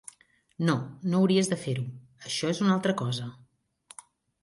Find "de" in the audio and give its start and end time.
1.53-1.61